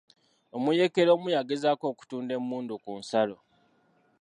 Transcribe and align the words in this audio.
Omuyekera 0.55 1.11
omu 1.13 1.27
yagezaako 1.35 1.85
okutunda 1.91 2.31
emmundu 2.37 2.75
ku 2.83 2.91
nsalo. 2.99 3.37